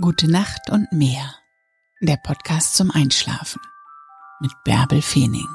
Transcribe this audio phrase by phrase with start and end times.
[0.00, 1.36] Gute Nacht und mehr.
[2.00, 3.62] Der Podcast zum Einschlafen
[4.40, 5.46] mit Bärbel Feening.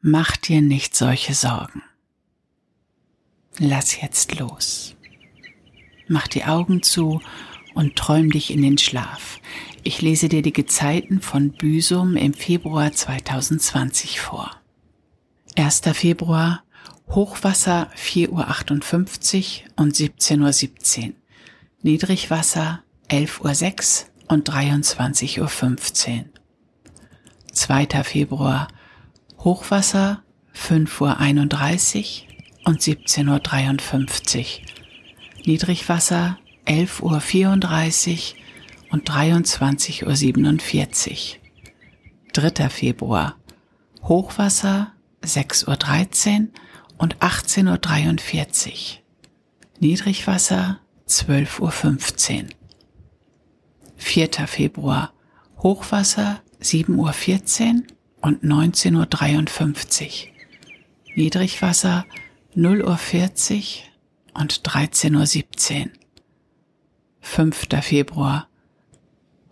[0.00, 1.82] Mach dir nicht solche Sorgen.
[3.58, 4.96] Lass jetzt los.
[6.06, 7.20] Mach die Augen zu
[7.74, 9.40] und träum dich in den Schlaf.
[9.82, 14.50] Ich lese dir die Gezeiten von Büsum im Februar 2020 vor.
[15.54, 15.82] 1.
[15.92, 16.62] Februar
[17.10, 18.46] Hochwasser 4.58 Uhr
[19.76, 21.14] und 17.17 Uhr.
[21.82, 26.24] Niedrigwasser 11.06 Uhr und 23.15 Uhr.
[27.52, 27.86] 2.
[28.04, 28.68] Februar
[29.38, 30.22] Hochwasser
[30.54, 32.28] 5.31 Uhr
[32.66, 34.44] und 17.53 Uhr.
[35.46, 38.16] Niedrigwasser 11.34 Uhr
[38.92, 41.40] und 23.47 Uhr.
[42.32, 42.68] 3.
[42.68, 43.36] Februar
[44.02, 46.48] Hochwasser 6.13 Uhr
[46.98, 48.98] und 18.43 Uhr.
[49.80, 52.48] Niedrigwasser 12.15 Uhr.
[53.96, 54.28] 4.
[54.46, 55.12] Februar
[55.58, 57.82] Hochwasser 7.14 Uhr
[58.20, 60.32] und 19.53 Uhr.
[61.14, 62.04] Niedrigwasser
[62.54, 63.78] 0.40
[64.34, 65.90] Uhr und 13.17 Uhr.
[67.20, 67.66] 5.
[67.82, 68.48] Februar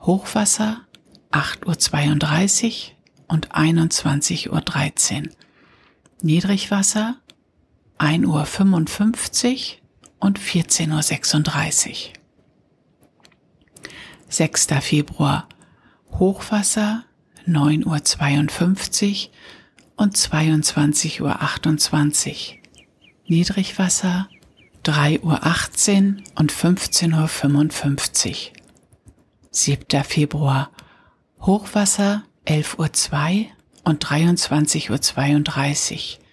[0.01, 0.87] Hochwasser
[1.33, 2.97] 8.32 Uhr
[3.29, 5.33] und 21.13 Uhr.
[6.23, 7.17] Niedrigwasser
[7.99, 8.47] 1.55 Uhr
[10.21, 11.95] und 14.36 Uhr.
[14.29, 14.67] 6.
[14.81, 15.49] Februar
[16.13, 17.05] Hochwasser
[17.47, 19.33] 9.52 Uhr
[19.97, 22.37] und 22.28 Uhr.
[23.27, 24.29] Niedrigwasser
[24.85, 28.37] 3.18 Uhr und 15.55 Uhr.
[29.51, 30.05] 7.
[30.05, 30.71] Februar
[31.41, 33.47] Hochwasser 11.02 Uhr
[33.85, 36.26] und 23.32 Uhr.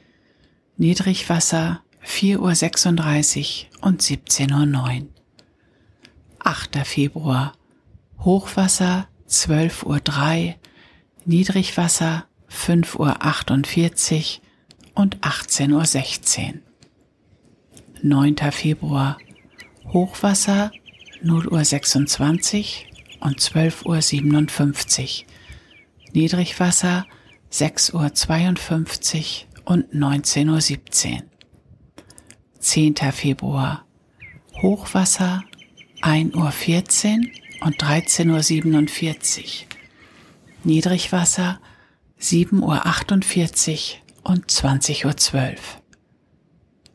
[0.77, 5.07] Niedrigwasser 4.36 Uhr und 17.09 Uhr.
[6.39, 6.77] 8.
[6.85, 7.53] Februar
[8.19, 10.55] Hochwasser 12.03 Uhr,
[11.25, 16.59] Niedrigwasser 5.48 Uhr und 18.16 Uhr.
[18.01, 18.35] 9.
[18.51, 19.17] Februar
[19.87, 20.71] Hochwasser
[21.23, 22.85] 0.26
[23.21, 25.27] Uhr und 12.57 Uhr.
[26.13, 27.05] Niedrigwasser
[27.51, 31.23] 6.52 Uhr und 19.17 Uhr.
[32.59, 32.95] 10.
[33.11, 33.85] Februar
[34.61, 35.43] Hochwasser
[36.01, 39.67] 1.14 Uhr und 13.47 Uhr.
[40.63, 41.59] Niedrigwasser
[42.19, 45.55] 7.48 Uhr und 20.12 Uhr.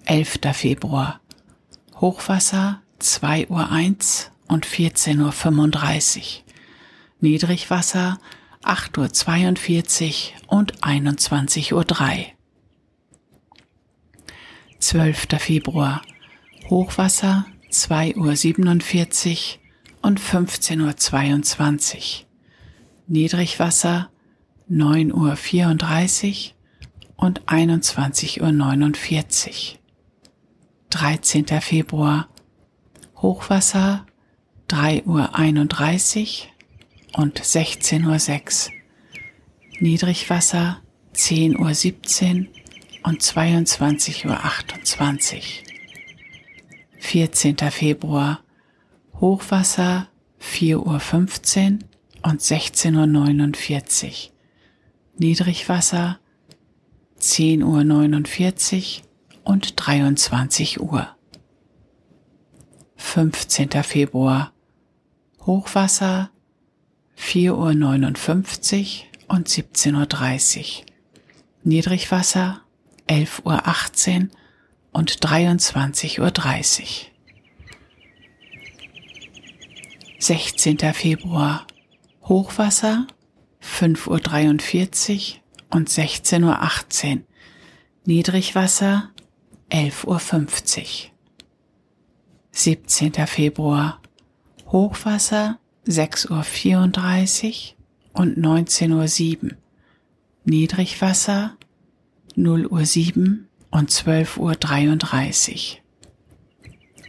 [0.07, 0.39] 11.
[0.55, 1.21] Februar
[2.01, 6.25] Hochwasser 2.01 Uhr und 14.35 Uhr.
[7.21, 8.19] Niedrigwasser
[8.63, 12.38] 8.42 Uhr und 21.03 Uhr.
[14.81, 15.27] 12.
[15.39, 16.03] Februar
[16.71, 19.61] Hochwasser 2.47 Uhr
[20.03, 22.03] und 15.22 Uhr.
[23.09, 24.11] Niedrigwasser
[24.71, 26.53] 9.34
[27.17, 29.79] Uhr und 21.49 Uhr.
[30.91, 31.47] 13.
[31.61, 32.29] Februar
[33.17, 34.07] Hochwasser
[34.69, 36.45] 3.31
[37.17, 38.75] Uhr und 16.06 Uhr.
[39.81, 40.83] Niedrigwasser
[41.15, 42.53] 10.17 Uhr
[43.09, 45.43] und 22.28 Uhr.
[46.99, 47.57] 14.
[47.71, 48.41] Februar
[49.19, 50.09] Hochwasser
[50.43, 51.79] 4.15 Uhr
[52.31, 54.33] und 16.49 Uhr.
[55.17, 56.21] Niedrigwasser
[57.19, 59.05] 10.49 Uhr
[59.45, 61.09] und 23 Uhr.
[62.97, 63.71] 15.
[63.85, 64.53] Februar
[65.47, 66.31] Hochwasser
[67.19, 70.85] 4.59 Uhr und 17.30 Uhr.
[71.65, 72.61] Niedrigwasser
[73.09, 74.29] 11.18 Uhr
[74.93, 76.33] und 23.30 Uhr.
[80.21, 80.79] 16.
[80.95, 81.67] Februar
[82.23, 83.07] Hochwasser
[83.63, 87.23] 5.43 Uhr und 16.18 Uhr.
[88.05, 89.11] Niedrigwasser
[89.71, 91.11] 11.50 Uhr.
[92.51, 93.13] 17.
[93.27, 94.03] Februar
[94.67, 99.51] Hochwasser 6.34 Uhr und 19.07 Uhr.
[100.45, 101.57] Niedrigwasser
[102.39, 104.57] 0 Uhr 7 und 12.33 Uhr.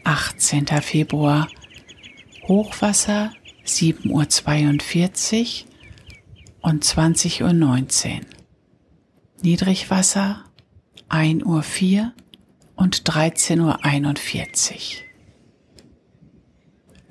[0.03, 0.67] 18.
[0.81, 1.47] Februar
[2.47, 3.31] Hochwasser
[3.63, 5.69] 7.42 Uhr
[6.61, 8.21] und 20.19 Uhr.
[9.43, 10.45] Niedrigwasser
[11.09, 12.11] 1 Uhr 4
[12.75, 13.77] und 13.41 Uhr.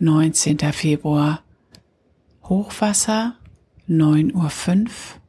[0.00, 0.58] 19.
[0.72, 1.44] Februar
[2.42, 3.36] Hochwasser
[3.86, 5.20] 9 Uhr 5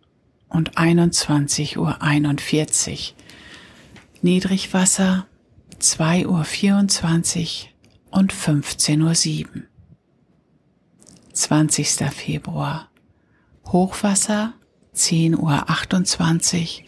[0.49, 3.15] und 21 Uhr 41.
[4.21, 5.27] Niedrigwasser
[5.79, 7.73] 2 Uhr 24
[8.11, 9.67] und 15 Uhr 7.
[11.33, 11.89] 20.
[12.11, 12.89] Februar
[13.67, 14.53] Hochwasser
[14.93, 16.85] 10 Uhr 28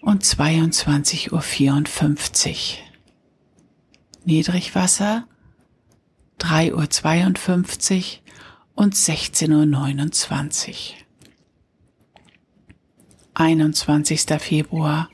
[0.00, 2.82] und 22 Uhr 54.
[4.24, 5.28] Niedrigwasser
[6.38, 8.22] 3 Uhr 52
[8.74, 11.05] und 16 Uhr 29.
[13.38, 14.24] 21.
[14.38, 15.10] Februar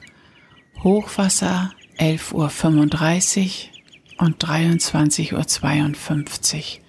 [0.84, 3.72] Hochwasser 11 Uhr 35
[4.18, 6.80] und 23 Uhr 52.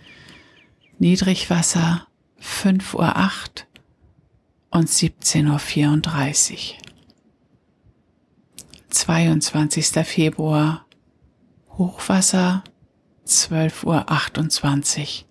[1.00, 2.08] Niedrigwasser
[2.38, 3.66] 5 Uhr 8
[4.70, 6.78] und 17 Uhr 34.
[8.90, 9.88] 22.
[10.06, 10.86] Februar
[11.80, 12.64] Hochwasser
[13.26, 15.26] 12 Uhr 28.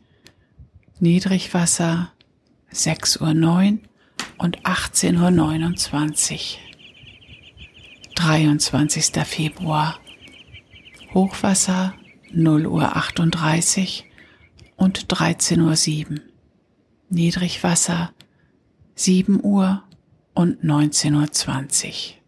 [0.99, 2.13] Niedrigwasser
[2.71, 3.87] 6 Uhr 9
[4.43, 6.59] und 18 Uhr 29.
[8.17, 9.25] 23.
[9.25, 10.01] Februar
[11.15, 11.95] Hochwasser
[12.33, 14.05] 0 Uhr 38
[14.75, 16.21] und 13 Uhr 7.
[17.09, 18.13] Niedrigwasser
[18.97, 19.85] 7 Uhr
[20.35, 22.21] und 19 Uhr 20.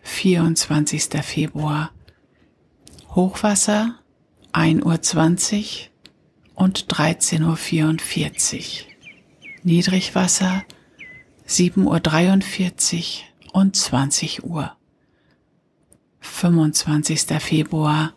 [0.00, 1.22] 24.
[1.22, 1.92] Februar
[3.10, 3.98] Hochwasser
[4.52, 5.90] 1 Uhr 20
[6.54, 8.89] und 13 Uhr 44.
[9.62, 10.64] Niedrigwasser
[11.44, 14.74] 7 Uhr 43 und 20 Uhr.
[16.20, 17.26] 25.
[17.40, 18.14] Februar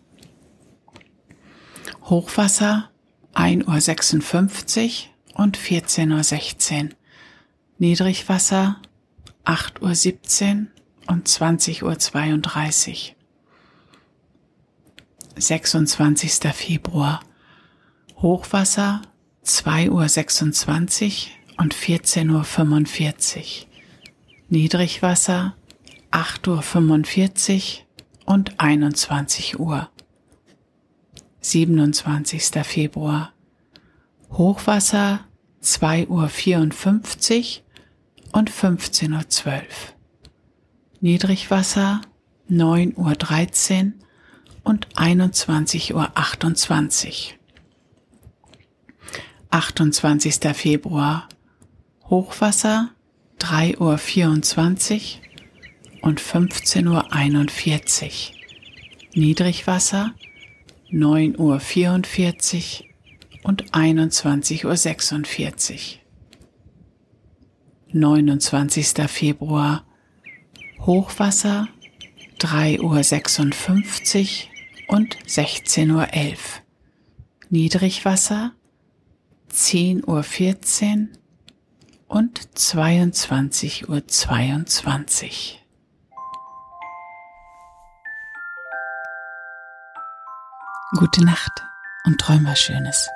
[2.04, 2.90] Hochwasser
[3.34, 6.94] 1 Uhr 56 und 14 Uhr 16.
[7.78, 8.82] Niedrigwasser
[9.44, 10.72] 8 Uhr 17
[11.08, 13.18] und 20 Uhr 32.
[15.36, 16.54] 26.
[16.54, 17.20] Februar
[18.16, 19.02] Hochwasser
[19.44, 23.68] 2 Uhr 26 und 14 Uhr 45.
[24.48, 25.56] Niedrigwasser
[26.12, 27.86] 8 Uhr 45
[28.26, 29.90] und 21 Uhr.
[31.42, 32.64] 27.
[32.64, 33.34] Februar
[34.32, 35.26] Hochwasser
[35.60, 37.64] 2 Uhr 54
[38.32, 39.94] und 15 Uhr 12.
[41.02, 42.00] Niedrigwasser
[42.48, 43.96] 9 Uhr 13
[44.64, 46.12] und 21 Uhr
[49.54, 49.54] 28.
[49.54, 50.56] 28.
[50.56, 51.30] Februar
[52.10, 52.90] Hochwasser
[53.38, 55.22] 3 Uhr 24
[56.02, 58.34] und 15 Uhr 41.
[59.14, 60.16] Niedrigwasser
[60.90, 62.90] 9 Uhr 44
[63.44, 66.02] und 21 Uhr 46.
[67.92, 68.88] 29.
[69.08, 69.86] Februar
[70.80, 71.68] Hochwasser
[72.40, 74.50] 3 Uhr 56
[74.88, 76.64] und 16 Uhr 11.
[77.52, 78.54] Niedrigwasser
[79.54, 81.16] 10 Uhr 14
[82.08, 85.64] und 22 Uhr 22.
[90.98, 91.52] Gute Nacht
[92.06, 93.08] und träum was Schönes.